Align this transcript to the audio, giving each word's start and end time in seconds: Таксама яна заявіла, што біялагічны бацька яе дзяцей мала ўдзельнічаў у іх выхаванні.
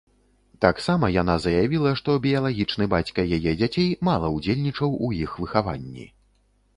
Таксама 0.63 1.09
яна 1.21 1.33
заявіла, 1.43 1.91
што 1.99 2.15
біялагічны 2.23 2.87
бацька 2.93 3.25
яе 3.37 3.51
дзяцей 3.59 3.91
мала 4.09 4.31
ўдзельнічаў 4.39 4.97
у 5.09 5.11
іх 5.27 5.37
выхаванні. 5.43 6.07